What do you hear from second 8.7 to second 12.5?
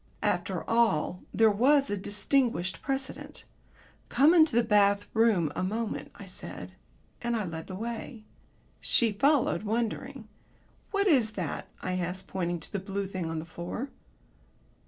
She followed, wondering. "What is that?" I asked,